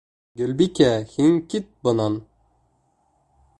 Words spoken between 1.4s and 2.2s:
кит бынан.